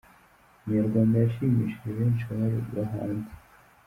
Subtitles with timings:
[0.59, 3.31] umunyarwanda yashimishije benshi baba hanze